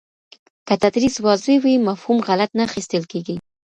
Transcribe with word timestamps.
که 0.67 0.73
تدریس 0.81 1.15
واضح 1.25 1.55
وي، 1.63 1.75
مفهوم 1.89 2.17
غلط 2.27 2.51
نه 2.57 2.63
اخیستل 2.69 3.03
کېږي. 3.11 3.35